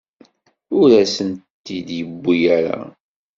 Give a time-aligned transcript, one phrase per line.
[0.79, 2.79] Ur asen-t-id-yewwi ara.